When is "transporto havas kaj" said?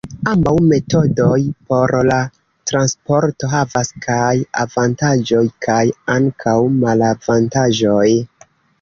2.71-4.33